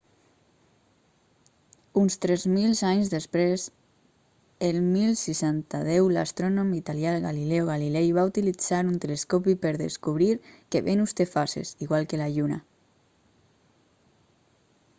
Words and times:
uns 2.01 2.13
tres 2.23 2.43
mil 2.53 2.71
anys 2.91 3.09
després 3.13 3.65
el 4.67 4.79
1610 4.85 5.99
l'astrònom 6.15 6.71
italià 6.77 7.11
galileo 7.27 7.67
galilei 7.69 8.09
va 8.19 8.25
utilizar 8.31 8.81
un 8.93 8.97
telescopi 9.05 9.55
per 9.67 9.73
descobrir 9.83 10.31
que 10.71 10.83
venus 10.89 11.15
té 11.21 11.27
fases 11.35 11.75
igual 11.87 12.09
que 12.13 12.21
la 12.23 12.31
lluna 12.39 12.59